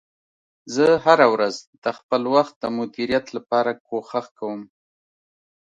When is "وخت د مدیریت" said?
2.35-3.25